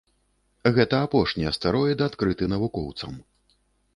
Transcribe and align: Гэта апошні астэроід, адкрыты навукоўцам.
Гэта 0.77 1.01
апошні 1.07 1.43
астэроід, 1.51 2.01
адкрыты 2.07 2.49
навукоўцам. 2.53 3.11